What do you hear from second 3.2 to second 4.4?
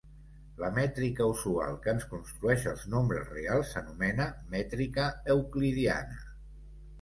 reals s'anomena